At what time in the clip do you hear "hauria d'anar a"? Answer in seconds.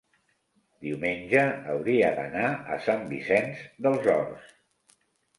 1.73-2.77